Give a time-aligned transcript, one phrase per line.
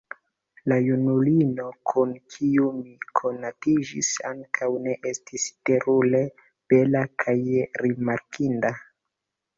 [0.71, 6.25] La junulino kun kiu mi konatiĝis, ankaŭ ne estis terure
[6.73, 7.39] bela kaj
[7.85, 8.75] rimarkinda.